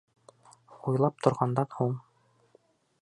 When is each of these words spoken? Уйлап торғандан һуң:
Уйлап 0.91 1.21
торғандан 1.27 1.69
һуң: 1.77 1.93